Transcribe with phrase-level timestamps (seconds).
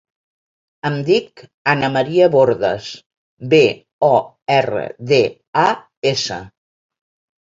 [0.87, 1.41] Em dic
[1.73, 2.87] Ana maria Bordas:
[3.53, 3.61] be,
[4.11, 4.13] o,
[4.57, 5.23] erra, de,
[5.69, 5.71] a,
[6.15, 6.41] essa.